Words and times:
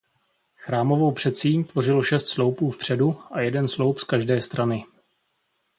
Chrámovou 0.55 1.11
předsíň 1.11 1.63
tvořilo 1.63 2.03
šest 2.03 2.27
sloupů 2.27 2.71
vpředu 2.71 3.15
a 3.31 3.41
jeden 3.41 3.67
sloup 3.67 3.99
z 3.99 4.03
každé 4.03 4.41
strany. 4.41 4.85